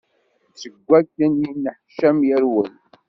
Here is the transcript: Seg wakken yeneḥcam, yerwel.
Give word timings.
Seg 0.61 0.73
wakken 0.89 1.31
yeneḥcam, 1.41 2.17
yerwel. 2.27 2.69